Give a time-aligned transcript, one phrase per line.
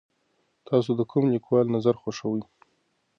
[0.67, 2.41] تاسو د کوم لیکوال نظر خوښوئ؟